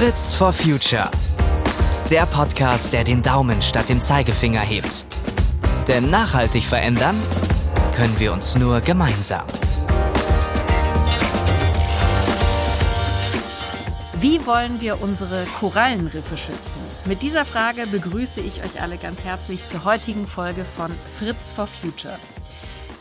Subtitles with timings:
[0.00, 1.10] Fritz for Future.
[2.10, 5.04] Der Podcast, der den Daumen statt dem Zeigefinger hebt.
[5.88, 7.14] Denn nachhaltig verändern
[7.94, 9.44] können wir uns nur gemeinsam.
[14.14, 16.80] Wie wollen wir unsere Korallenriffe schützen?
[17.04, 21.66] Mit dieser Frage begrüße ich euch alle ganz herzlich zur heutigen Folge von Fritz for
[21.66, 22.16] Future.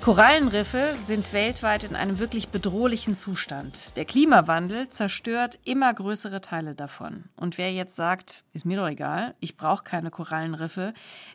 [0.01, 3.97] Korallenriffe sind weltweit in einem wirklich bedrohlichen Zustand.
[3.97, 7.25] Der Klimawandel zerstört immer größere Teile davon.
[7.35, 10.93] Und wer jetzt sagt, ist mir doch egal, ich brauche keine Korallenriffe,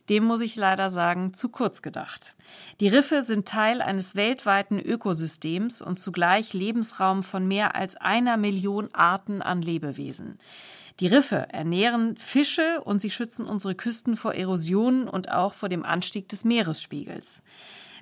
[0.09, 2.35] dem muss ich leider sagen, zu kurz gedacht.
[2.81, 8.89] Die Riffe sind Teil eines weltweiten Ökosystems und zugleich Lebensraum von mehr als einer Million
[8.95, 10.39] Arten an Lebewesen.
[11.01, 15.85] Die Riffe ernähren Fische und sie schützen unsere Küsten vor Erosionen und auch vor dem
[15.85, 17.43] Anstieg des Meeresspiegels.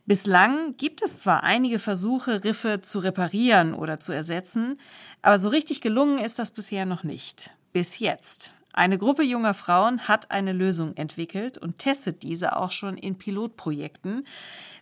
[0.04, 4.78] Bislang gibt es zwar einige Versuche, Riffe zu reparieren oder zu ersetzen,
[5.22, 7.50] aber so richtig gelungen ist das bisher noch nicht.
[7.72, 8.52] Bis jetzt.
[8.74, 14.26] Eine Gruppe junger Frauen hat eine Lösung entwickelt und testet diese auch schon in Pilotprojekten.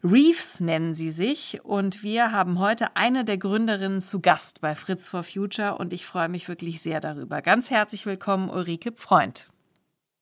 [0.02, 5.10] Reefs nennen sie sich und wir haben heute eine der Gründerinnen zu Gast bei Fritz
[5.10, 7.42] for Future und ich freue mich wirklich sehr darüber.
[7.42, 9.48] Ganz herzlich willkommen, Ulrike Freund.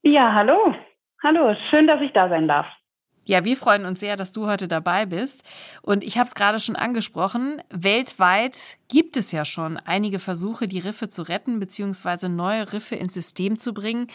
[0.02, 0.74] Ja, hallo.
[1.22, 2.66] Hallo, schön, dass ich da sein darf.
[3.28, 5.46] Ja, wir freuen uns sehr, dass du heute dabei bist.
[5.82, 10.78] Und ich habe es gerade schon angesprochen, weltweit gibt es ja schon einige Versuche, die
[10.78, 12.30] Riffe zu retten bzw.
[12.30, 14.06] neue Riffe ins System zu bringen.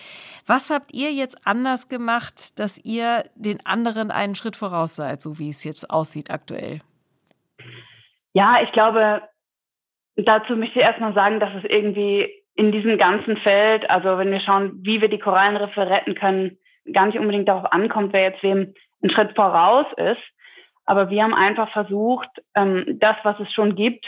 [0.48, 5.38] Was habt ihr jetzt anders gemacht, dass ihr den anderen einen Schritt voraus seid, so
[5.38, 6.80] wie es jetzt aussieht aktuell?
[8.34, 9.22] Ja, ich glaube,
[10.16, 14.42] dazu möchte ich erstmal sagen, dass es irgendwie in diesem ganzen Feld, also wenn wir
[14.42, 16.58] schauen, wie wir die Korallenriffe retten können,
[16.92, 20.22] gar nicht unbedingt darauf ankommt, wer jetzt wem ein Schritt voraus ist.
[20.86, 24.06] Aber wir haben einfach versucht, ähm, das, was es schon gibt,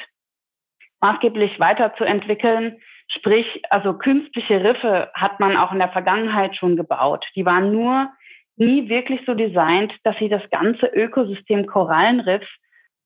[1.02, 2.82] maßgeblich weiterzuentwickeln.
[3.08, 7.26] Sprich, also künstliche Riffe hat man auch in der Vergangenheit schon gebaut.
[7.36, 8.10] Die waren nur
[8.58, 12.48] nie wirklich so designt, dass sie das ganze Ökosystem Korallenriff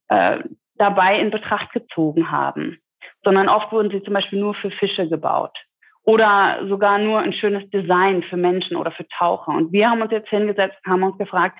[0.08, 0.40] äh,
[0.76, 2.80] dabei in Betracht gezogen haben,
[3.24, 5.58] sondern oft wurden sie zum Beispiel nur für Fische gebaut
[6.04, 9.52] oder sogar nur ein schönes Design für Menschen oder für Taucher.
[9.52, 11.60] Und wir haben uns jetzt hingesetzt, haben uns gefragt,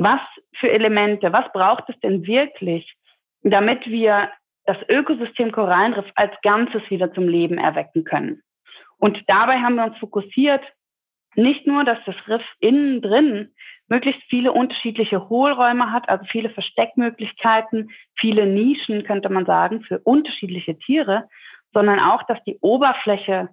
[0.00, 0.20] was
[0.58, 2.96] für Elemente, was braucht es denn wirklich,
[3.42, 4.30] damit wir
[4.64, 8.42] das Ökosystem Korallenriff als Ganzes wieder zum Leben erwecken können.
[8.96, 10.62] Und dabei haben wir uns fokussiert,
[11.34, 13.52] nicht nur, dass das Riff innen drin
[13.88, 20.78] möglichst viele unterschiedliche Hohlräume hat, also viele Versteckmöglichkeiten, viele Nischen, könnte man sagen, für unterschiedliche
[20.78, 21.28] Tiere,
[21.74, 23.50] sondern auch, dass die Oberfläche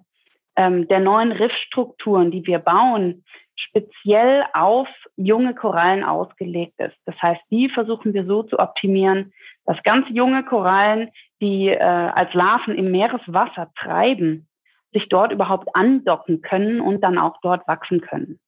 [0.58, 3.24] ähm, der neuen Riffstrukturen, die wir bauen,
[3.54, 6.96] speziell auf junge Korallen ausgelegt ist.
[7.06, 9.32] Das heißt, die versuchen wir so zu optimieren,
[9.64, 11.10] dass ganz junge Korallen,
[11.40, 14.48] die äh, als Larven im Meereswasser treiben,
[14.92, 18.40] sich dort überhaupt andocken können und dann auch dort wachsen können.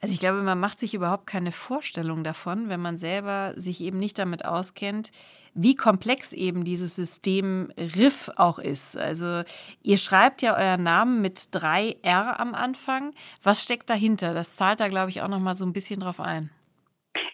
[0.00, 3.98] Also ich glaube, man macht sich überhaupt keine Vorstellung davon, wenn man selber sich eben
[3.98, 5.10] nicht damit auskennt,
[5.54, 8.96] wie komplex eben dieses System Riff auch ist.
[8.96, 9.42] Also
[9.82, 13.14] ihr schreibt ja euren Namen mit drei R am Anfang.
[13.42, 14.34] Was steckt dahinter?
[14.34, 16.50] Das zahlt da, glaube ich, auch noch mal so ein bisschen drauf ein.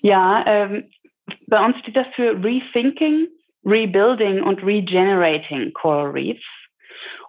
[0.02, 0.90] Ja, ähm,
[1.46, 3.28] bei uns steht das für Rethinking,
[3.64, 6.44] Rebuilding und Regenerating Coral Reefs.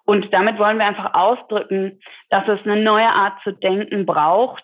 [0.06, 2.00] Und damit wollen wir einfach ausdrücken,
[2.30, 4.64] dass es eine neue Art zu denken braucht,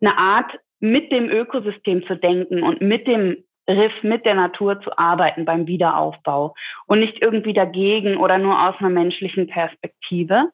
[0.00, 4.96] eine Art, mit dem Ökosystem zu denken und mit dem Riff, mit der Natur zu
[4.96, 6.54] arbeiten beim Wiederaufbau
[6.86, 10.50] und nicht irgendwie dagegen oder nur aus einer menschlichen Perspektive.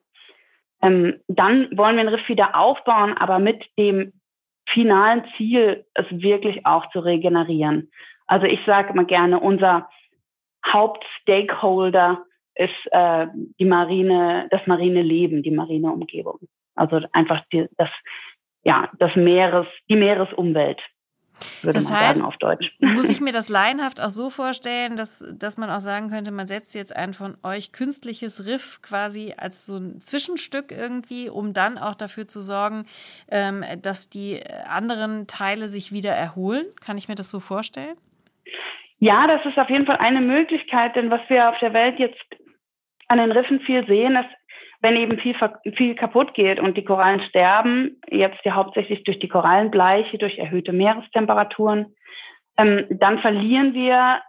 [0.83, 4.13] Ähm, dann wollen wir den Riff wieder aufbauen, aber mit dem
[4.67, 7.91] finalen Ziel, es wirklich auch zu regenerieren.
[8.27, 9.89] Also ich sage immer gerne, unser
[10.67, 12.25] Hauptstakeholder
[12.55, 13.27] ist äh,
[13.59, 16.41] die marine, das marine Leben, die marine Umgebung.
[16.75, 17.91] Also einfach die, das
[18.65, 20.81] ja, das Meeres, die Meeresumwelt.
[21.63, 22.73] Würde das man heißt, sagen auf Deutsch.
[22.79, 26.47] muss ich mir das laienhaft auch so vorstellen, dass, dass man auch sagen könnte, man
[26.47, 31.77] setzt jetzt ein von euch künstliches Riff quasi als so ein Zwischenstück irgendwie, um dann
[31.77, 32.87] auch dafür zu sorgen,
[33.31, 36.67] ähm, dass die anderen Teile sich wieder erholen?
[36.85, 37.97] Kann ich mir das so vorstellen?
[38.99, 42.25] Ja, das ist auf jeden Fall eine Möglichkeit, denn was wir auf der Welt jetzt
[43.09, 44.31] an den Riffen viel sehen, ist
[44.85, 45.35] wenn eben viel,
[45.77, 50.75] viel kaputt geht und die Korallen sterben, jetzt ja hauptsächlich durch die Korallenbleiche, durch erhöhte
[50.75, 51.95] Meerestemperaturen,
[52.59, 54.21] ähm, dann verlieren wir,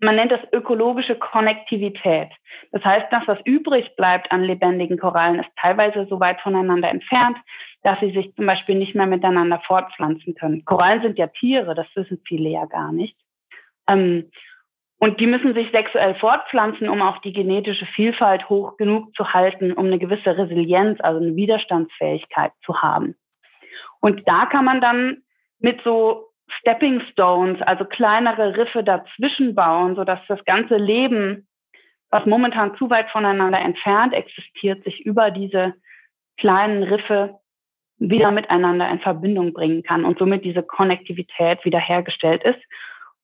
[0.00, 2.30] man nennt das ökologische Konnektivität.
[2.70, 7.36] Das heißt, das, was übrig bleibt an lebendigen Korallen, ist teilweise so weit voneinander entfernt,
[7.82, 10.64] dass sie sich zum Beispiel nicht mehr miteinander fortpflanzen können.
[10.64, 13.18] Korallen sind ja Tiere, das wissen viele ja gar nicht.
[13.86, 14.30] Ähm,
[15.02, 19.72] Und die müssen sich sexuell fortpflanzen, um auch die genetische Vielfalt hoch genug zu halten,
[19.72, 23.16] um eine gewisse Resilienz, also eine Widerstandsfähigkeit zu haben.
[23.98, 25.24] Und da kann man dann
[25.58, 26.28] mit so
[26.60, 31.48] Stepping Stones, also kleinere Riffe dazwischen bauen, sodass das ganze Leben,
[32.10, 35.74] was momentan zu weit voneinander entfernt existiert, sich über diese
[36.38, 37.40] kleinen Riffe
[37.98, 42.60] wieder miteinander in Verbindung bringen kann und somit diese Konnektivität wiederhergestellt ist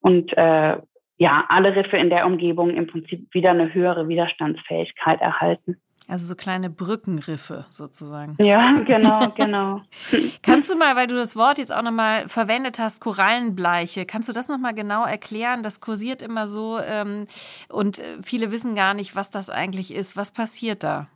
[0.00, 0.78] und äh,
[1.18, 5.76] ja, alle Riffe in der Umgebung im Prinzip wieder eine höhere Widerstandsfähigkeit erhalten.
[6.10, 8.34] Also so kleine Brückenriffe sozusagen.
[8.40, 9.82] Ja, genau, genau.
[10.42, 14.32] kannst du mal, weil du das Wort jetzt auch nochmal verwendet hast, Korallenbleiche, kannst du
[14.32, 15.62] das nochmal genau erklären?
[15.62, 17.26] Das kursiert immer so ähm,
[17.68, 20.16] und äh, viele wissen gar nicht, was das eigentlich ist.
[20.16, 21.08] Was passiert da?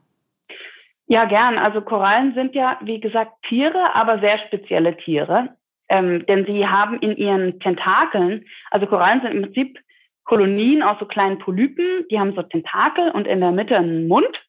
[1.06, 1.56] Ja, gern.
[1.56, 5.56] Also Korallen sind ja, wie gesagt, Tiere, aber sehr spezielle Tiere.
[5.88, 9.78] Ähm, denn sie haben in ihren Tentakeln, also Korallen sind im Prinzip
[10.24, 14.46] Kolonien aus so kleinen Polypen, die haben so Tentakel und in der Mitte einen Mund.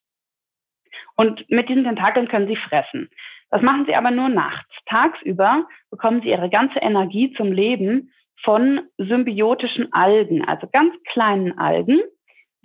[1.15, 3.09] Und mit diesen Tentakeln können sie fressen.
[3.49, 4.73] Das machen sie aber nur nachts.
[4.85, 8.11] Tagsüber bekommen sie ihre ganze Energie zum Leben
[8.43, 12.01] von symbiotischen Algen, also ganz kleinen Algen,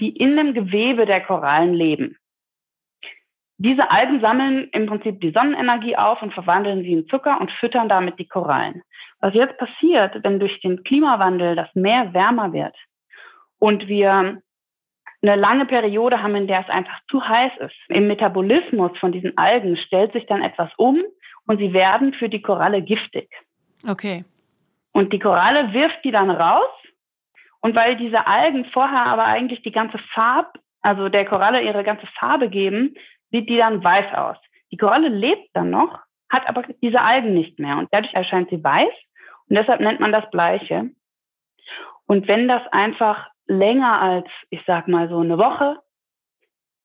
[0.01, 2.17] die in dem Gewebe der Korallen leben.
[3.59, 7.89] Diese Algen sammeln im Prinzip die Sonnenenergie auf und verwandeln sie in Zucker und füttern
[7.89, 8.83] damit die Korallen.
[9.21, 12.77] Was jetzt passiert, wenn durch den Klimawandel das Meer wärmer wird
[13.59, 14.41] und wir
[15.21, 17.75] eine lange Periode haben, in der es einfach zu heiß ist.
[17.89, 21.03] Im Metabolismus von diesen Algen stellt sich dann etwas um
[21.47, 23.29] und sie werden für die Koralle giftig.
[23.87, 24.25] Okay.
[24.93, 26.71] Und die Koralle wirft die dann raus.
[27.61, 32.07] Und weil diese Algen vorher aber eigentlich die ganze Farbe, also der Koralle ihre ganze
[32.19, 32.95] Farbe geben,
[33.33, 34.37] sieht die dann weiß aus.
[34.71, 35.99] Die Koralle lebt dann noch,
[36.31, 38.93] hat aber diese Algen nicht mehr und dadurch erscheint sie weiß
[39.49, 40.91] und deshalb nennt man das Bleiche.
[42.07, 45.83] Und wenn das einfach länger als, ich sag mal so eine Woche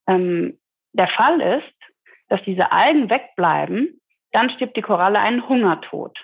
[0.08, 0.60] ähm,
[0.94, 1.74] der Fall ist,
[2.30, 4.02] dass diese Algen wegbleiben,
[4.32, 6.18] dann stirbt die Koralle einen Hungertod.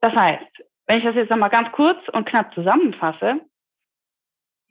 [0.00, 3.40] Das heißt, wenn ich das jetzt nochmal ganz kurz und knapp zusammenfasse,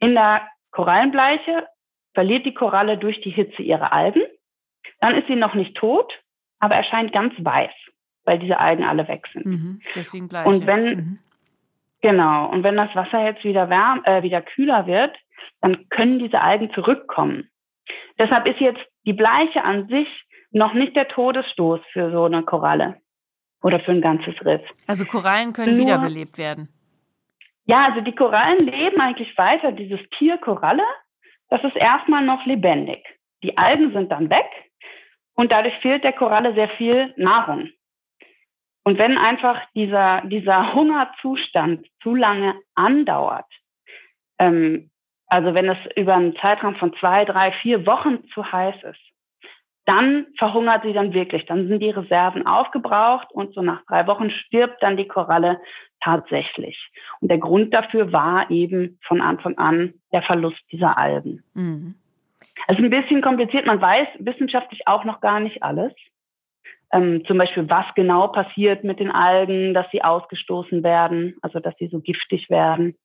[0.00, 1.68] in der Korallenbleiche
[2.14, 4.22] verliert die Koralle durch die Hitze ihre Algen.
[5.00, 6.12] Dann ist sie noch nicht tot,
[6.58, 7.72] aber erscheint ganz weiß,
[8.24, 9.46] weil diese Algen alle weg sind.
[9.46, 10.48] Mhm, deswegen Bleiche.
[10.48, 11.18] Und wenn, mhm.
[12.02, 15.16] Genau, und wenn das Wasser jetzt wieder wärm, äh, wieder kühler wird,
[15.60, 17.48] dann können diese Algen zurückkommen.
[18.18, 20.08] Deshalb ist jetzt die Bleiche an sich
[20.50, 23.00] noch nicht der Todesstoß für so eine Koralle
[23.62, 24.62] oder für ein ganzes Riff.
[24.86, 26.68] Also Korallen können Nur, wiederbelebt werden.
[27.64, 29.72] Ja, also die Korallen leben eigentlich weiter.
[29.72, 30.84] Dieses Tier Koralle
[31.52, 33.04] das ist erstmal noch lebendig.
[33.42, 34.48] Die Algen sind dann weg
[35.34, 37.68] und dadurch fehlt der Koralle sehr viel Nahrung.
[38.84, 43.46] Und wenn einfach dieser, dieser Hungerzustand zu lange andauert,
[44.38, 44.90] ähm,
[45.26, 49.00] also wenn es über einen Zeitraum von zwei, drei, vier Wochen zu heiß ist,
[49.84, 51.46] dann verhungert sie dann wirklich.
[51.46, 55.60] Dann sind die Reserven aufgebraucht und so nach drei Wochen stirbt dann die Koralle
[56.00, 56.78] tatsächlich.
[57.20, 61.42] Und der Grund dafür war eben von Anfang an der Verlust dieser Algen.
[61.54, 61.94] Mhm.
[62.68, 63.66] Also ein bisschen kompliziert.
[63.66, 65.92] Man weiß wissenschaftlich auch noch gar nicht alles.
[66.92, 71.74] Ähm, zum Beispiel, was genau passiert mit den Algen, dass sie ausgestoßen werden, also dass
[71.78, 72.96] sie so giftig werden.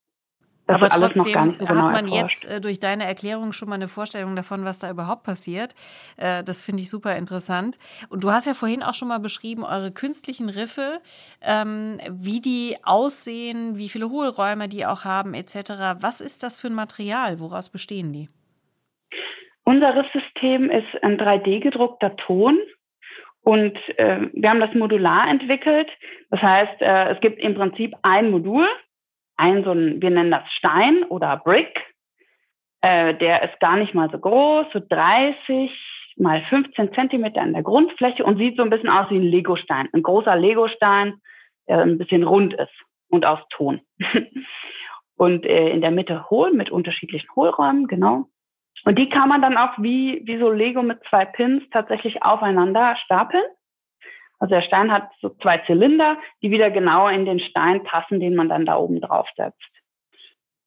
[0.68, 2.44] Das Aber trotzdem so genau hat man erforscht.
[2.44, 5.74] jetzt äh, durch deine Erklärung schon mal eine Vorstellung davon, was da überhaupt passiert.
[6.18, 7.78] Äh, das finde ich super interessant.
[8.10, 11.00] Und du hast ja vorhin auch schon mal beschrieben, eure künstlichen Riffe,
[11.40, 16.00] ähm, wie die aussehen, wie viele Hohlräume die auch haben, etc.
[16.00, 17.40] Was ist das für ein Material?
[17.40, 18.28] Woraus bestehen die?
[19.64, 22.58] Unser Riffsystem ist ein 3D-gedruckter Ton.
[23.48, 25.88] Und äh, wir haben das modular entwickelt.
[26.28, 28.68] Das heißt, äh, es gibt im Prinzip ein Modul,
[29.38, 31.80] ein so ein, wir nennen das Stein oder Brick.
[32.82, 35.70] Äh, der ist gar nicht mal so groß, so 30
[36.18, 39.88] mal 15 Zentimeter in der Grundfläche und sieht so ein bisschen aus wie ein Legostein.
[39.94, 41.14] Ein großer Legostein,
[41.68, 42.74] der ein bisschen rund ist
[43.08, 43.80] und aus Ton.
[45.16, 48.28] und äh, in der Mitte hohl mit unterschiedlichen Hohlräumen, genau.
[48.84, 52.96] Und die kann man dann auch wie, wie so Lego mit zwei Pins tatsächlich aufeinander
[53.04, 53.44] stapeln.
[54.38, 58.36] Also der Stein hat so zwei Zylinder, die wieder genau in den Stein passen, den
[58.36, 59.58] man dann da oben drauf setzt.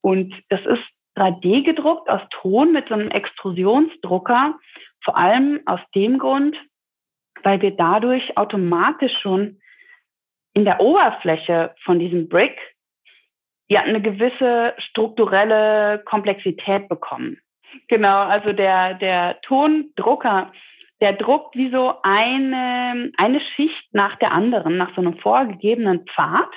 [0.01, 0.83] Und das ist
[1.15, 4.59] 3D gedruckt aus Ton mit so einem Extrusionsdrucker,
[5.03, 6.57] vor allem aus dem Grund,
[7.43, 9.61] weil wir dadurch automatisch schon
[10.53, 12.57] in der Oberfläche von diesem Brick
[13.69, 17.39] ja eine gewisse strukturelle Komplexität bekommen.
[17.87, 20.51] Genau, also der, der Tondrucker
[21.01, 26.49] der druckt wie so eine, eine Schicht nach der anderen, nach so einem vorgegebenen Pfad.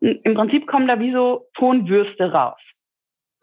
[0.00, 2.58] Und im Prinzip kommen da wie so Tonwürste raus.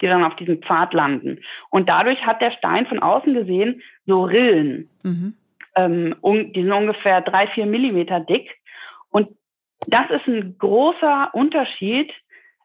[0.00, 1.38] die dann auf diesem Pfad landen.
[1.70, 4.90] Und dadurch hat der Stein von außen gesehen so Rillen.
[5.04, 5.36] Mhm.
[5.76, 8.50] Ähm, die sind ungefähr drei, vier Millimeter dick.
[9.10, 9.28] Und
[9.86, 12.12] das ist ein großer Unterschied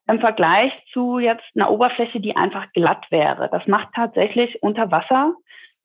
[0.07, 3.49] im Vergleich zu jetzt einer Oberfläche, die einfach glatt wäre.
[3.51, 5.33] Das macht tatsächlich unter Wasser,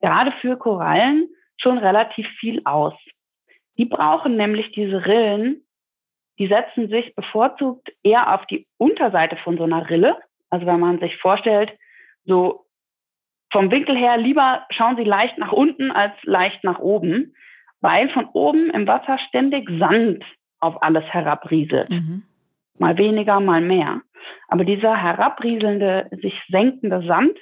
[0.01, 1.27] gerade für Korallen,
[1.57, 2.93] schon relativ viel aus.
[3.77, 5.65] Die brauchen nämlich diese Rillen,
[6.39, 10.17] die setzen sich bevorzugt eher auf die Unterseite von so einer Rille.
[10.49, 11.71] Also wenn man sich vorstellt,
[12.25, 12.65] so
[13.51, 17.35] vom Winkel her lieber schauen sie leicht nach unten als leicht nach oben,
[17.81, 20.23] weil von oben im Wasser ständig Sand
[20.59, 21.89] auf alles herabrieselt.
[21.89, 22.23] Mhm.
[22.79, 24.01] Mal weniger, mal mehr.
[24.47, 27.37] Aber dieser herabrieselnde, sich senkende Sand,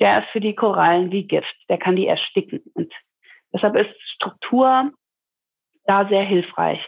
[0.00, 1.54] der ist für die Korallen wie Gift.
[1.68, 2.62] Der kann die ersticken.
[2.74, 2.92] Und
[3.52, 4.90] deshalb ist Struktur
[5.84, 6.80] da sehr hilfreich.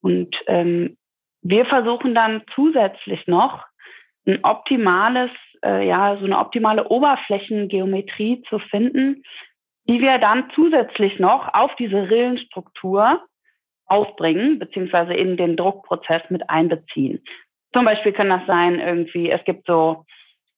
[0.00, 0.96] Und ähm,
[1.42, 3.64] wir versuchen dann zusätzlich noch
[4.26, 5.30] ein optimales,
[5.64, 9.22] äh, ja, so eine optimale Oberflächengeometrie zu finden,
[9.88, 13.24] die wir dann zusätzlich noch auf diese Rillenstruktur
[13.86, 17.22] aufbringen, beziehungsweise in den Druckprozess mit einbeziehen.
[17.72, 20.04] Zum Beispiel kann das sein, irgendwie, es gibt so,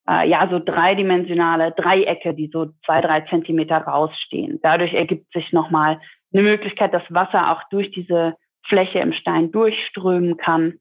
[0.08, 4.60] äh, ja, so dreidimensionale Dreiecke, die so zwei, drei Zentimeter rausstehen.
[4.62, 6.00] Dadurch ergibt sich nochmal
[6.32, 10.78] eine Möglichkeit, dass Wasser auch durch diese Fläche im Stein durchströmen kann.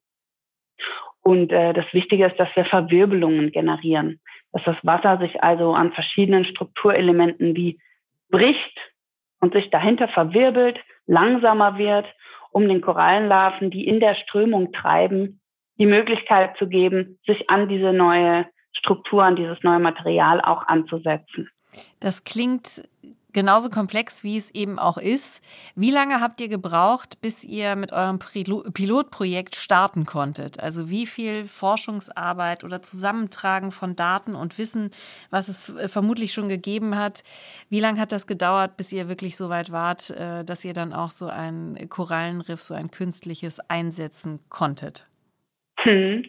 [1.22, 4.20] Und äh, das Wichtige ist, dass wir Verwirbelungen generieren,
[4.54, 7.80] dass das Wasser sich also an verschiedenen Strukturelementen wie
[8.30, 8.78] bricht
[9.40, 12.06] und sich dahinter verwirbelt, langsamer wird,
[12.52, 15.42] um den Korallenlarven, die in der Strömung treiben,
[15.78, 21.50] die Möglichkeit zu geben, sich an diese neue Struktur, an dieses neue Material auch anzusetzen.
[22.00, 22.88] Das klingt
[23.38, 25.44] genauso komplex, wie es eben auch ist.
[25.76, 30.60] Wie lange habt ihr gebraucht, bis ihr mit eurem Pilotprojekt starten konntet?
[30.60, 34.90] Also wie viel Forschungsarbeit oder Zusammentragen von Daten und Wissen,
[35.30, 37.24] was es äh, vermutlich schon gegeben hat,
[37.70, 40.92] wie lange hat das gedauert, bis ihr wirklich so weit wart, äh, dass ihr dann
[40.92, 45.06] auch so ein Korallenriff, so ein künstliches einsetzen konntet?
[45.82, 46.26] Hm.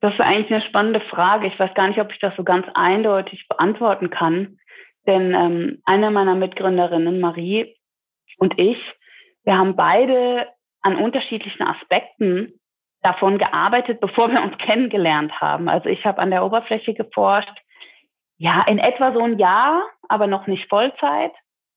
[0.00, 1.48] Das ist eigentlich eine spannende Frage.
[1.48, 4.59] Ich weiß gar nicht, ob ich das so ganz eindeutig beantworten kann.
[5.06, 7.74] Denn ähm, eine meiner Mitgründerinnen, Marie
[8.38, 8.78] und ich,
[9.44, 10.48] wir haben beide
[10.82, 12.60] an unterschiedlichen Aspekten
[13.02, 15.68] davon gearbeitet, bevor wir uns kennengelernt haben.
[15.68, 17.56] Also ich habe an der Oberfläche geforscht,
[18.36, 21.32] ja, in etwa so ein Jahr, aber noch nicht Vollzeit.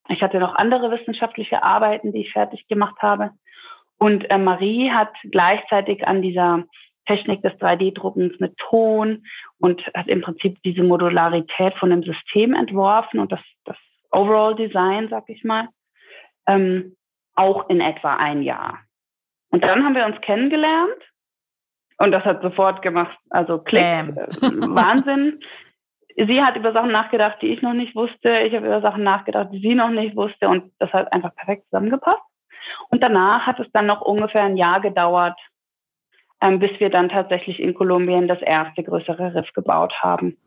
[0.09, 3.31] Ich hatte noch andere wissenschaftliche Arbeiten, die ich fertig gemacht habe.
[3.97, 6.63] Und äh, Marie hat gleichzeitig an dieser
[7.05, 9.25] Technik des 3D-Druckens mit Ton
[9.59, 13.77] und hat im Prinzip diese Modularität von dem System entworfen und das, das
[14.11, 15.67] Overall Design, sag ich mal,
[16.47, 16.95] ähm,
[17.35, 18.79] auch in etwa ein Jahr.
[19.49, 21.01] Und dann haben wir uns kennengelernt
[21.97, 25.39] und das hat sofort gemacht, also Klick, äh, Wahnsinn.
[26.15, 28.39] Sie hat über Sachen nachgedacht, die ich noch nicht wusste.
[28.41, 31.65] Ich habe über Sachen nachgedacht, die sie noch nicht wusste und das hat einfach perfekt
[31.65, 32.21] zusammengepasst.
[32.89, 35.52] Und danach hat es dann noch ungefähr ein Jahr gedauert, ähm,
[36.51, 40.37] bis wir dann tatsächlich in Kolumbien das erste größere Riff gebaut haben.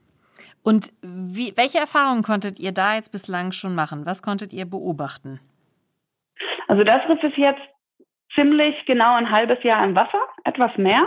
[0.63, 4.05] Und wie, welche Erfahrungen konntet ihr da jetzt bislang schon machen?
[4.05, 5.41] Was konntet ihr beobachten?
[6.69, 7.63] Also das Riff ist jetzt
[8.35, 11.07] ziemlich genau ein halbes Jahr im Wasser, etwas mehr.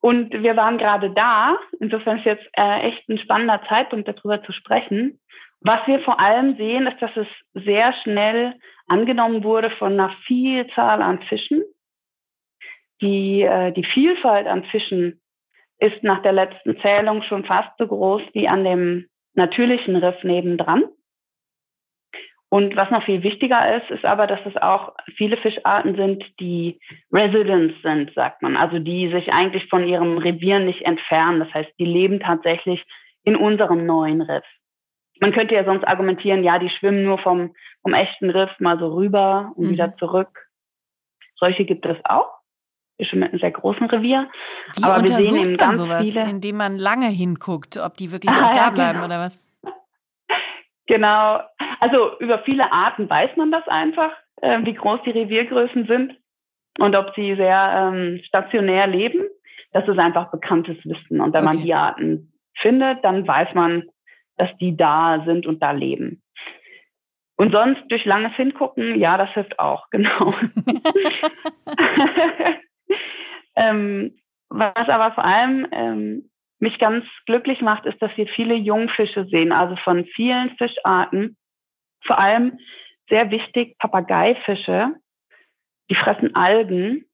[0.00, 1.56] Und wir waren gerade da.
[1.80, 5.18] Insofern ist jetzt äh, echt ein spannender Zeitpunkt, darüber zu sprechen.
[5.60, 8.54] Was wir vor allem sehen, ist, dass es sehr schnell
[8.86, 11.62] angenommen wurde von einer Vielzahl an Fischen
[13.00, 15.20] die, äh, die Vielfalt an Fischen
[15.78, 20.84] ist nach der letzten Zählung schon fast so groß wie an dem natürlichen Riff nebendran.
[22.48, 26.78] Und was noch viel wichtiger ist, ist aber, dass es auch viele Fischarten sind, die
[27.12, 28.56] Residents sind, sagt man.
[28.56, 31.40] Also die sich eigentlich von ihrem Revier nicht entfernen.
[31.40, 32.84] Das heißt, die leben tatsächlich
[33.24, 34.44] in unserem neuen Riff.
[35.20, 38.94] Man könnte ja sonst argumentieren, ja, die schwimmen nur vom, vom echten Riff mal so
[38.94, 39.70] rüber und mhm.
[39.70, 40.46] wieder zurück.
[41.36, 42.33] Solche gibt es auch
[43.02, 44.28] schon mit einem sehr großen Revier.
[44.76, 48.32] Wie Aber wir sehen eben ganz sowas, viele, indem man lange hinguckt, ob die wirklich
[48.32, 49.06] ah, auch da ja, bleiben genau.
[49.06, 49.40] oder was?
[50.86, 51.40] Genau.
[51.80, 56.14] Also über viele Arten weiß man das einfach, äh, wie groß die Reviergrößen sind
[56.78, 59.24] und ob sie sehr ähm, stationär leben.
[59.72, 61.20] Das ist einfach bekanntes Wissen.
[61.20, 61.56] Und wenn okay.
[61.56, 63.84] man die Arten findet, dann weiß man,
[64.36, 66.22] dass die da sind und da leben.
[67.36, 70.32] Und sonst durch langes Hingucken, ja, das hilft auch, genau.
[73.56, 74.18] Ähm,
[74.48, 79.52] was aber vor allem ähm, mich ganz glücklich macht, ist, dass wir viele Jungfische sehen,
[79.52, 81.36] also von vielen Fischarten.
[82.04, 82.58] Vor allem
[83.08, 84.94] sehr wichtig Papageifische,
[85.90, 87.04] die fressen Algen.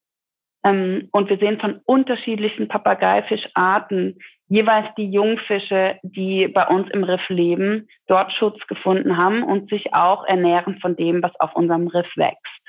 [0.63, 7.27] Ähm, und wir sehen von unterschiedlichen Papageifischarten jeweils die Jungfische, die bei uns im Riff
[7.29, 12.09] leben, dort Schutz gefunden haben und sich auch ernähren von dem, was auf unserem Riff
[12.15, 12.61] wächst.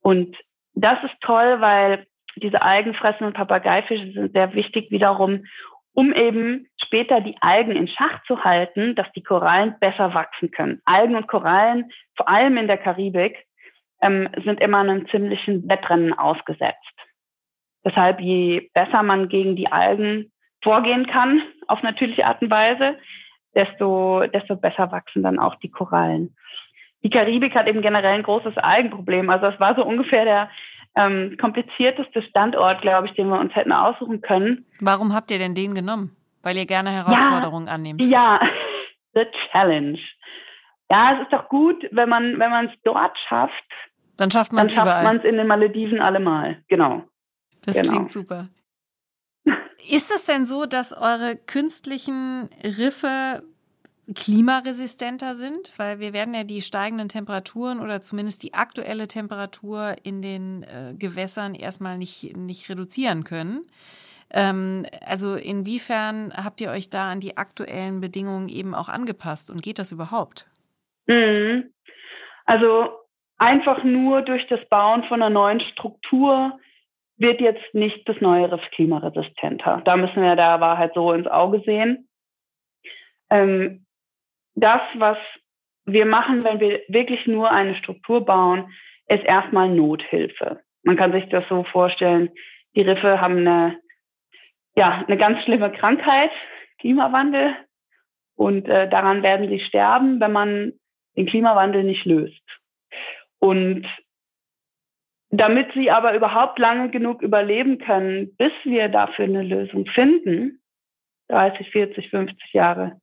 [0.00, 0.36] Und
[0.74, 5.44] das ist toll, weil diese algenfressenden Papageifische sind sehr wichtig wiederum,
[5.92, 10.82] um eben später die Algen in Schach zu halten, dass die Korallen besser wachsen können.
[10.84, 13.46] Algen und Korallen, vor allem in der Karibik,
[14.02, 16.94] ähm, sind immer einem ziemlichen Wettrennen ausgesetzt.
[17.84, 22.98] Deshalb, je besser man gegen die Algen vorgehen kann, auf natürliche Art und Weise,
[23.54, 26.34] desto, desto besser wachsen dann auch die Korallen.
[27.04, 29.28] Die Karibik hat eben generell ein großes Algenproblem.
[29.28, 30.50] Also es war so ungefähr der
[30.96, 34.66] ähm, komplizierteste Standort, glaube ich, den wir uns hätten aussuchen können.
[34.80, 36.16] Warum habt ihr denn den genommen?
[36.42, 38.04] Weil ihr gerne Herausforderungen ja, annehmt.
[38.04, 38.40] Ja,
[39.14, 39.98] the challenge.
[40.90, 43.52] Ja, es ist doch gut, wenn man wenn man es dort schafft.
[44.16, 44.86] Dann schafft man es überall.
[44.86, 46.62] Dann schafft man es in den Malediven allemal.
[46.68, 47.02] Genau.
[47.64, 47.90] Das genau.
[47.90, 48.44] klingt super.
[49.90, 53.42] Ist es denn so, dass eure künstlichen Riffe
[54.14, 60.20] klimaresistenter sind, weil wir werden ja die steigenden Temperaturen oder zumindest die aktuelle Temperatur in
[60.20, 63.62] den äh, Gewässern erstmal nicht, nicht reduzieren können.
[64.30, 69.62] Ähm, also inwiefern habt ihr euch da an die aktuellen Bedingungen eben auch angepasst und
[69.62, 70.46] geht das überhaupt?
[71.06, 71.72] Mhm.
[72.44, 72.90] Also
[73.38, 76.58] einfach nur durch das Bauen von einer neuen Struktur
[77.16, 79.82] wird jetzt nicht das neue Riff klimaresistenter.
[79.84, 82.08] Da müssen wir der Wahrheit so ins Auge sehen.
[83.30, 83.83] Ähm,
[84.54, 85.18] das, was
[85.84, 88.72] wir machen, wenn wir wirklich nur eine Struktur bauen,
[89.08, 90.60] ist erstmal Nothilfe.
[90.82, 92.30] Man kann sich das so vorstellen,
[92.74, 93.78] die Riffe haben eine,
[94.76, 96.30] ja, eine ganz schlimme Krankheit,
[96.78, 97.54] Klimawandel,
[98.36, 100.72] und äh, daran werden sie sterben, wenn man
[101.16, 102.42] den Klimawandel nicht löst.
[103.38, 103.86] Und
[105.30, 110.60] damit sie aber überhaupt lange genug überleben können, bis wir dafür eine Lösung finden,
[111.28, 113.00] 30, 40, 50 Jahre,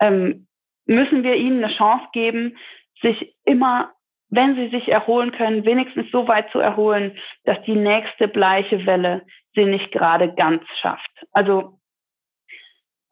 [0.00, 0.46] ähm,
[0.86, 2.56] müssen wir ihnen eine Chance geben,
[3.02, 3.92] sich immer,
[4.28, 9.22] wenn sie sich erholen können, wenigstens so weit zu erholen, dass die nächste bleiche Welle
[9.54, 11.10] sie nicht gerade ganz schafft.
[11.32, 11.78] Also,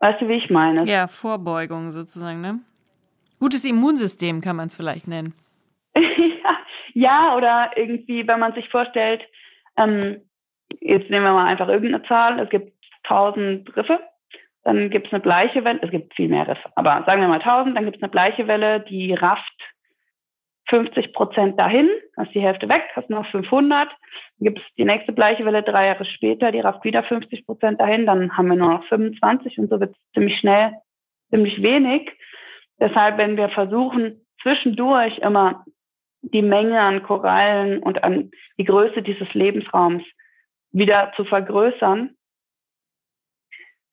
[0.00, 0.84] weißt du, wie ich meine?
[0.84, 2.60] Ja, Vorbeugung sozusagen, ne?
[3.38, 5.34] Gutes Immunsystem kann man es vielleicht nennen.
[5.96, 6.58] ja,
[6.94, 9.22] ja, oder irgendwie, wenn man sich vorstellt,
[9.76, 10.22] ähm,
[10.80, 12.72] jetzt nehmen wir mal einfach irgendeine Zahl, es gibt
[13.04, 14.00] 1000 Riffe
[14.64, 17.40] dann gibt es eine bleiche Welle, es gibt viel mehr Riffe, aber sagen wir mal
[17.40, 19.52] 1000, dann gibt es eine bleiche Welle, die rafft
[20.68, 23.88] 50 Prozent dahin, ist die Hälfte weg, hast noch 500.
[23.88, 23.94] Dann
[24.38, 28.06] gibt es die nächste bleiche Welle drei Jahre später, die rafft wieder 50 Prozent dahin,
[28.06, 30.72] dann haben wir nur noch 25 und so wird es ziemlich schnell,
[31.30, 32.12] ziemlich wenig.
[32.80, 35.64] Deshalb, wenn wir versuchen, zwischendurch immer
[36.22, 40.04] die Menge an Korallen und an die Größe dieses Lebensraums
[40.70, 42.16] wieder zu vergrößern,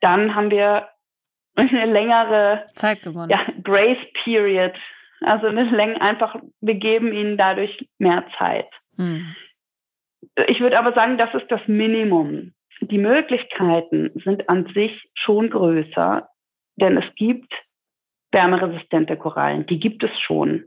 [0.01, 0.89] dann haben wir
[1.55, 3.29] eine längere Zeit gewonnen.
[3.29, 4.73] Ja, Grace Period.
[5.21, 8.69] Also eine Länge, einfach, wir geben ihnen dadurch mehr Zeit.
[8.95, 9.35] Hm.
[10.47, 12.53] Ich würde aber sagen, das ist das Minimum.
[12.81, 16.29] Die Möglichkeiten sind an sich schon größer,
[16.77, 17.53] denn es gibt
[18.31, 19.65] wärmeresistente Korallen.
[19.65, 20.65] Die gibt es schon.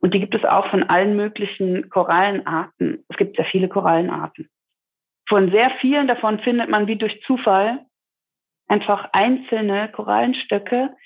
[0.00, 3.04] Und die gibt es auch von allen möglichen Korallenarten.
[3.08, 4.48] Es gibt sehr viele Korallenarten.
[5.28, 7.84] Von sehr vielen davon findet man wie durch Zufall
[8.72, 10.96] einfach einzelne Korallenstöcke,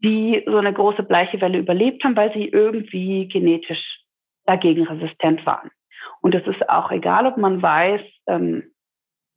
[0.00, 4.02] die so eine große bleiche Welle überlebt haben, weil sie irgendwie genetisch
[4.44, 5.70] dagegen resistent waren.
[6.20, 8.64] Und es ist auch egal, ob man weiß, ähm,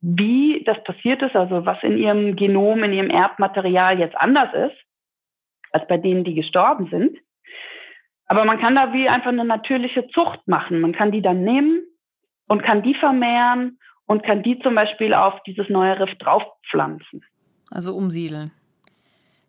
[0.02, 4.76] wie das passiert ist, also was in ihrem Genom, in ihrem Erbmaterial jetzt anders ist,
[5.72, 7.16] als bei denen, die gestorben sind.
[8.26, 10.80] Aber man kann da wie einfach eine natürliche Zucht machen.
[10.80, 11.82] Man kann die dann nehmen
[12.46, 17.24] und kann die vermehren und kann die zum Beispiel auf dieses neue Riff draufpflanzen.
[17.70, 18.50] Also umsiedeln.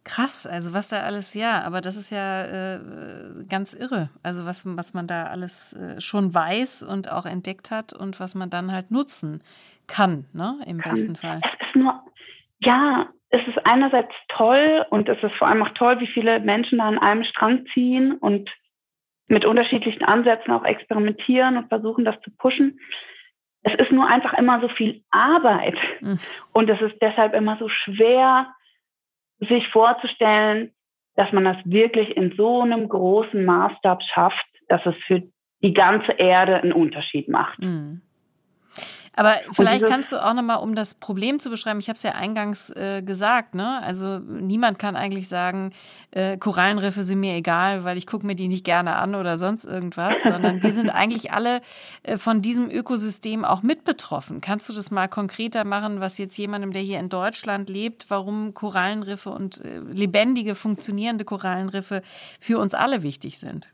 [0.04, 2.80] Krass, also was da alles, ja, aber das ist ja äh,
[3.48, 4.10] ganz irre.
[4.24, 8.34] Also was, was man da alles äh, schon weiß und auch entdeckt hat und was
[8.34, 9.44] man dann halt nutzen
[9.86, 10.94] kann, ne, im kann.
[10.94, 11.42] besten Fall.
[11.44, 12.02] Es ist nur,
[12.62, 16.80] ja, es ist einerseits toll und es ist vor allem auch toll, wie viele Menschen
[16.80, 18.50] da an einem Strang ziehen und
[19.28, 22.80] mit unterschiedlichen Ansätzen auch experimentieren und versuchen, das zu pushen
[23.64, 25.78] es ist nur einfach immer so viel Arbeit.
[26.02, 26.20] Mhm.
[26.52, 28.48] Und es ist deshalb immer so schwer,
[29.40, 30.72] sich vorzustellen,
[31.16, 35.24] dass man das wirklich in so einem großen Maßstab schafft, dass es für
[35.62, 37.60] die ganze Erde einen Unterschied macht.
[37.60, 38.02] Mhm.
[39.14, 42.12] Aber vielleicht kannst du auch nochmal, um das Problem zu beschreiben, ich habe es ja
[42.12, 43.82] eingangs äh, gesagt, ne?
[43.84, 45.74] Also niemand kann eigentlich sagen,
[46.12, 49.66] äh, Korallenriffe sind mir egal, weil ich gucke mir die nicht gerne an oder sonst
[49.66, 51.60] irgendwas, sondern wir sind eigentlich alle
[52.04, 54.40] äh, von diesem Ökosystem auch mit betroffen.
[54.40, 58.54] Kannst du das mal konkreter machen, was jetzt jemandem, der hier in Deutschland lebt, warum
[58.54, 62.02] Korallenriffe und äh, lebendige, funktionierende Korallenriffe
[62.40, 63.68] für uns alle wichtig sind?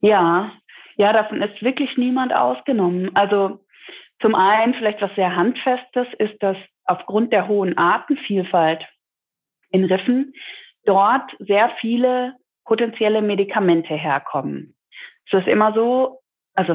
[0.00, 0.52] Ja,
[0.96, 3.10] ja, davon ist wirklich niemand ausgenommen.
[3.16, 3.58] Also
[4.20, 8.86] zum einen vielleicht was sehr handfestes ist, dass aufgrund der hohen Artenvielfalt
[9.70, 10.34] in Riffen
[10.84, 14.76] dort sehr viele potenzielle Medikamente herkommen.
[15.26, 16.20] Es ist immer so,
[16.54, 16.74] also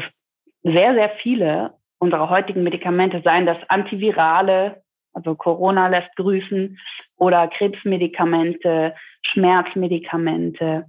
[0.64, 6.78] sehr, sehr viele unserer heutigen Medikamente, seien das Antivirale, also Corona lässt grüßen,
[7.18, 10.86] oder Krebsmedikamente, Schmerzmedikamente,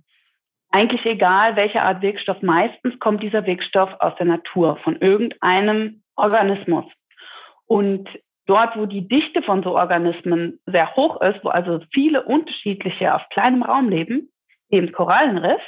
[0.71, 6.85] eigentlich egal, welche Art Wirkstoff, meistens kommt dieser Wirkstoff aus der Natur, von irgendeinem Organismus.
[7.67, 8.09] Und
[8.47, 13.29] dort, wo die Dichte von so Organismen sehr hoch ist, wo also viele unterschiedliche auf
[13.31, 14.33] kleinem Raum leben,
[14.69, 15.63] im Korallenriff,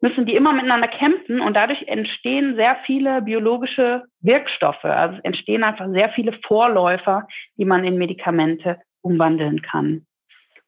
[0.00, 4.84] müssen die immer miteinander kämpfen und dadurch entstehen sehr viele biologische Wirkstoffe.
[4.84, 10.06] Also entstehen einfach sehr viele Vorläufer, die man in Medikamente umwandeln kann.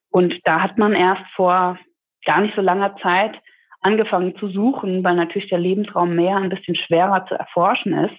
[0.09, 1.79] Und da hat man erst vor
[2.25, 3.39] gar nicht so langer Zeit
[3.79, 8.15] angefangen zu suchen, weil natürlich der Lebensraum Meer ein bisschen schwerer zu erforschen ist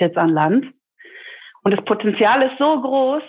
[0.00, 0.72] jetzt an Land.
[1.62, 3.22] Und das Potenzial ist so groß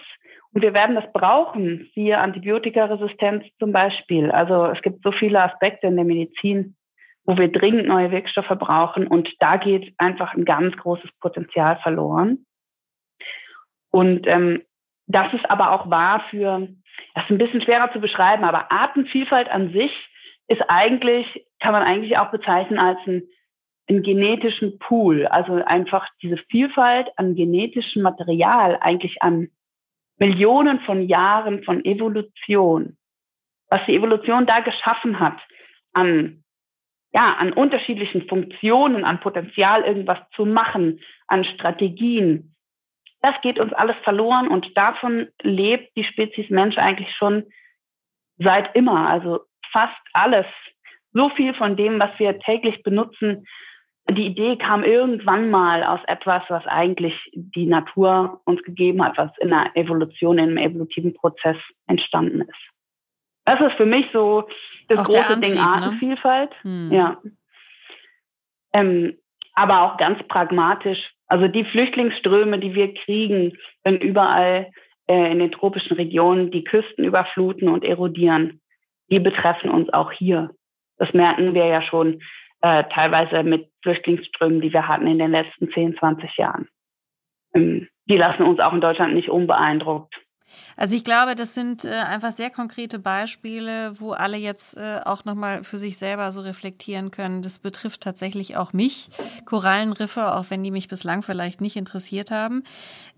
[0.54, 4.32] und wir werden das brauchen, siehe Antibiotikaresistenz zum Beispiel.
[4.32, 6.76] Also es gibt so viele Aspekte in der Medizin,
[7.24, 12.46] wo wir dringend neue Wirkstoffe brauchen und da geht einfach ein ganz großes Potenzial verloren.
[13.92, 14.62] Und ähm,
[15.08, 16.68] das ist aber auch wahr für
[17.14, 19.92] das ist ein bisschen schwerer zu beschreiben, aber Artenvielfalt an sich
[20.48, 23.24] ist eigentlich, kann man eigentlich auch bezeichnen als einen,
[23.88, 25.28] einen genetischen Pool.
[25.28, 29.50] Also einfach diese Vielfalt an genetischem Material, eigentlich an
[30.18, 32.98] Millionen von Jahren von Evolution.
[33.70, 35.40] Was die Evolution da geschaffen hat
[35.94, 36.42] an
[37.14, 42.56] ja, an unterschiedlichen Funktionen, an Potenzial, irgendwas zu machen, an Strategien,
[43.26, 47.44] das geht uns alles verloren und davon lebt die Spezies Mensch eigentlich schon
[48.38, 49.10] seit immer.
[49.10, 49.40] Also
[49.72, 50.46] fast alles.
[51.12, 53.48] So viel von dem, was wir täglich benutzen,
[54.12, 59.32] die Idee kam irgendwann mal aus etwas, was eigentlich die Natur uns gegeben hat, was
[59.40, 62.72] in der Evolution, in einem evolutiven Prozess entstanden ist.
[63.46, 64.48] Das ist für mich so
[64.88, 65.60] das auch große Antrieb, Ding?
[65.60, 66.52] Artenvielfalt.
[66.64, 66.72] Ne?
[66.72, 66.92] Hm.
[66.92, 67.22] Ja.
[68.74, 69.18] Ähm,
[69.54, 74.72] aber auch ganz pragmatisch, also die Flüchtlingsströme, die wir kriegen, wenn überall
[75.08, 78.62] äh, in den tropischen Regionen die Küsten überfluten und erodieren,
[79.10, 80.52] die betreffen uns auch hier.
[80.98, 82.22] Das merken wir ja schon
[82.62, 86.68] äh, teilweise mit Flüchtlingsströmen, die wir hatten in den letzten 10, 20 Jahren.
[87.54, 90.16] Ähm, die lassen uns auch in Deutschland nicht unbeeindruckt.
[90.78, 95.26] Also ich glaube, das sind äh, einfach sehr konkrete Beispiele, wo alle jetzt äh, auch
[95.26, 97.42] nochmal für sich selber so reflektieren können.
[97.42, 99.10] Das betrifft tatsächlich auch mich,
[99.46, 102.64] Korallenriffe, auch wenn die mich bislang vielleicht nicht interessiert haben.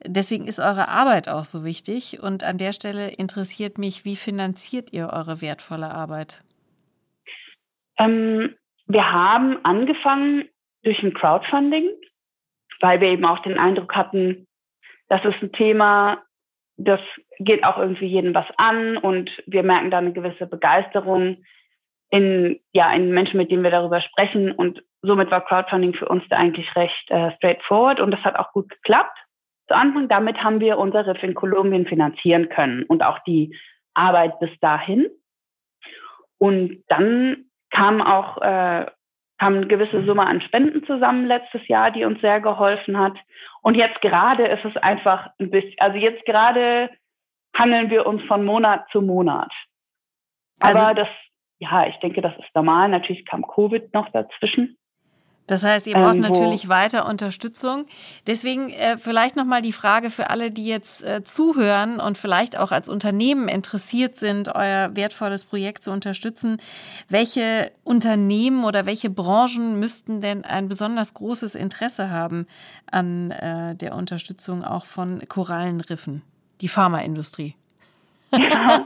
[0.05, 2.21] Deswegen ist eure Arbeit auch so wichtig.
[2.21, 6.41] Und an der Stelle interessiert mich, wie finanziert ihr eure wertvolle Arbeit?
[7.99, 10.45] Ähm, wir haben angefangen
[10.87, 11.89] durch ein Crowdfunding,
[12.79, 14.47] weil wir eben auch den Eindruck hatten,
[15.09, 16.23] das ist ein Thema,
[16.77, 17.01] das
[17.39, 21.43] geht auch irgendwie jedem was an und wir merken da eine gewisse Begeisterung
[22.09, 24.51] in, ja, in Menschen, mit denen wir darüber sprechen.
[24.51, 28.53] Und somit war Crowdfunding für uns da eigentlich recht äh, straightforward und das hat auch
[28.53, 29.17] gut geklappt.
[29.67, 33.53] Zu Anfang damit haben wir unser Riff in Kolumbien finanzieren können und auch die
[33.93, 35.07] Arbeit bis dahin.
[36.37, 38.85] Und dann kam auch äh,
[39.37, 43.13] kam eine gewisse Summe an Spenden zusammen letztes Jahr, die uns sehr geholfen hat.
[43.61, 46.89] Und jetzt gerade ist es einfach ein bisschen, also jetzt gerade
[47.55, 49.51] handeln wir uns von Monat zu Monat.
[50.59, 51.09] Aber also, das,
[51.59, 52.89] ja, ich denke, das ist normal.
[52.89, 54.77] Natürlich kam Covid noch dazwischen.
[55.47, 57.85] Das heißt, ihr braucht ähm, natürlich weiter Unterstützung.
[58.27, 62.71] Deswegen äh, vielleicht nochmal die Frage für alle, die jetzt äh, zuhören und vielleicht auch
[62.71, 66.57] als Unternehmen interessiert sind, euer wertvolles Projekt zu unterstützen.
[67.07, 72.45] Welche Unternehmen oder welche Branchen müssten denn ein besonders großes Interesse haben
[72.91, 76.23] an äh, der Unterstützung auch von Korallenriffen?
[76.61, 77.55] Die Pharmaindustrie.
[78.37, 78.85] Ja,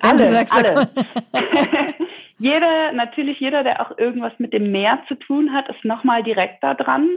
[0.00, 0.88] alle, sagst, alle.
[2.38, 6.62] Jeder, natürlich jeder, der auch irgendwas mit dem Meer zu tun hat, ist nochmal direkt
[6.62, 7.08] da dran.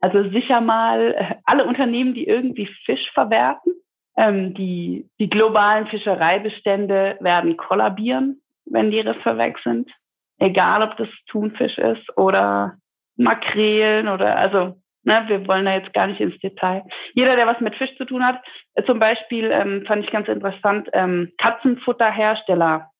[0.00, 3.72] Also sicher mal äh, alle Unternehmen, die irgendwie Fisch verwerten.
[4.16, 9.90] Ähm, die, die globalen Fischereibestände werden kollabieren, wenn die Riffe weg sind.
[10.38, 12.76] Egal, ob das Thunfisch ist oder
[13.16, 16.84] Makrelen oder also Ne, wir wollen da jetzt gar nicht ins Detail.
[17.14, 18.42] Jeder, der was mit Fisch zu tun hat,
[18.86, 22.90] zum Beispiel ähm, fand ich ganz interessant, ähm, Katzenfutterhersteller.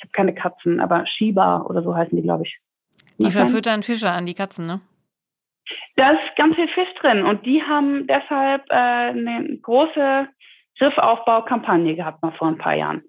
[0.00, 2.58] Ich habe keine Katzen, aber Shiba oder so heißen die, glaube ich.
[3.18, 4.80] Die verfüttern Fische an die Katzen, ne?
[5.96, 10.26] Da ist ganz viel Fisch drin und die haben deshalb äh, eine große
[10.80, 13.02] Riffaufbaukampagne gehabt mal vor ein paar Jahren.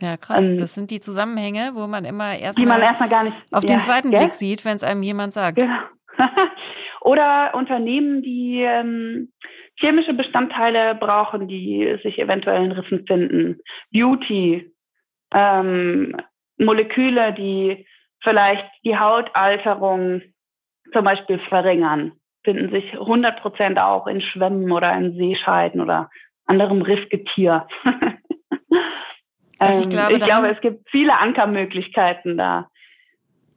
[0.00, 0.48] Ja, krass.
[0.48, 3.64] Ähm, das sind die Zusammenhänge, wo man immer erstmal die man erstmal gar nicht auf
[3.64, 4.20] ja, den zweiten gell?
[4.20, 5.58] Blick sieht, wenn es einem jemand sagt.
[5.58, 5.80] Genau.
[7.00, 9.32] Oder Unternehmen, die ähm,
[9.74, 13.60] chemische Bestandteile brauchen, die sich eventuell in Rissen finden.
[13.92, 14.72] Beauty,
[15.32, 16.16] ähm,
[16.58, 17.86] Moleküle, die
[18.22, 20.22] vielleicht die Hautalterung
[20.92, 22.12] zum Beispiel verringern,
[22.44, 26.10] finden sich 100 Prozent auch in Schwämmen oder in Seescheiden oder
[26.46, 27.66] anderem Riffgetier.
[29.58, 32.68] also ich ähm, glaube, ich glaube es gibt viele Ankermöglichkeiten da.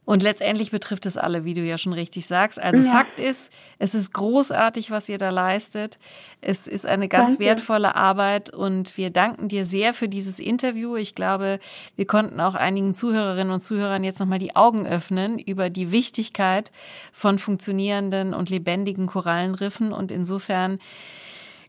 [0.04, 2.60] Und letztendlich betrifft es alle, wie du ja schon richtig sagst.
[2.60, 2.90] Also ja.
[2.90, 5.98] Fakt ist, es ist großartig, was ihr da leistet.
[6.40, 7.44] Es ist eine ganz Danke.
[7.44, 10.96] wertvolle Arbeit und wir danken dir sehr für dieses Interview.
[10.96, 11.60] Ich glaube,
[11.94, 16.72] wir konnten auch einigen Zuhörerinnen und Zuhörern jetzt nochmal die Augen öffnen über die Wichtigkeit
[17.12, 20.78] von funktionierenden und lebendigen Korallenriffen und insofern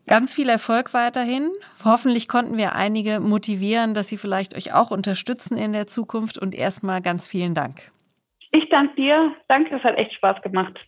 [0.06, 1.50] Ganz viel Erfolg weiterhin.
[1.82, 6.54] Hoffentlich konnten wir einige motivieren, dass sie vielleicht euch auch unterstützen in der Zukunft und
[6.54, 7.93] erstmal ganz vielen Dank.
[8.54, 9.34] Ich danke dir.
[9.48, 10.78] Danke, es hat echt Spaß gemacht.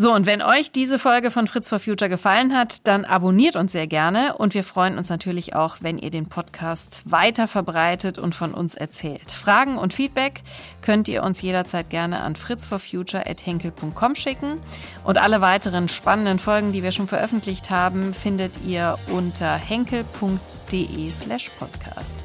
[0.00, 3.72] So, und wenn euch diese Folge von Fritz for Future gefallen hat, dann abonniert uns
[3.72, 8.32] sehr gerne und wir freuen uns natürlich auch, wenn ihr den Podcast weiter verbreitet und
[8.32, 9.28] von uns erzählt.
[9.32, 10.42] Fragen und Feedback
[10.82, 14.60] könnt ihr uns jederzeit gerne an fritzforfuture.henkel.com schicken
[15.02, 21.50] und alle weiteren spannenden Folgen, die wir schon veröffentlicht haben, findet ihr unter henkel.de slash
[21.58, 22.22] podcast.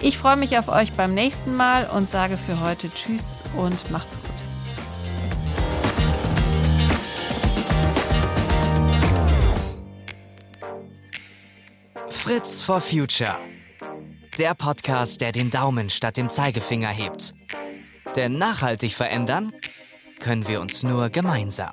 [0.00, 4.16] Ich freue mich auf euch beim nächsten Mal und sage für heute Tschüss und macht's
[4.16, 4.30] gut.
[12.08, 13.36] Fritz for Future.
[14.38, 17.34] Der Podcast, der den Daumen statt dem Zeigefinger hebt.
[18.14, 19.52] Denn nachhaltig verändern
[20.20, 21.72] können wir uns nur gemeinsam.